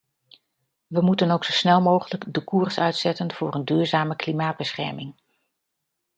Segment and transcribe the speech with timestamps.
[0.87, 5.13] We moeten ook zo snel mogelijk de koers uitzetten voor een duurzame klimaatbescherming.